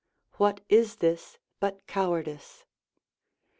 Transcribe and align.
What 0.37 0.61
is 0.67 0.95
this 0.95 1.37
but 1.59 1.85
cowardice? 1.85 2.65